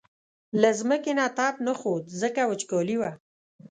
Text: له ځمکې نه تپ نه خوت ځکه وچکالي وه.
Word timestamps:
له 0.61 0.69
ځمکې 0.79 1.11
نه 1.19 1.25
تپ 1.37 1.55
نه 1.65 1.73
خوت 1.79 2.03
ځکه 2.21 2.41
وچکالي 2.49 2.95
وه. 3.01 3.11